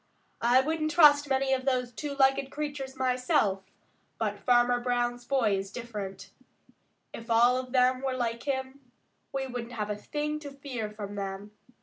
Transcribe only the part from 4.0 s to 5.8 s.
but Farmer Brown's boy is